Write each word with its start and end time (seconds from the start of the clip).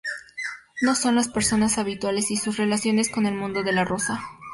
No 0.81 0.95
son 0.95 1.13
las 1.13 1.27
personas 1.27 1.77
habituales 1.77 2.31
y 2.31 2.35
sus 2.37 2.57
relaciones 2.57 3.07
con 3.11 3.27
el 3.27 3.35
mundo 3.35 3.61
de 3.61 3.71
la 3.71 3.85
rosa. 3.85 4.19